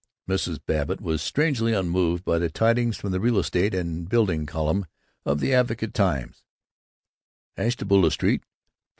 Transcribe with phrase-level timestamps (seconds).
[0.27, 0.59] Mrs.
[0.65, 4.87] Babbitt was strangely unmoved by the tidings from the Real Estate and Building column
[5.27, 6.41] of the Advocate Times:
[7.55, 8.47] Ashtabula Street, 496 J.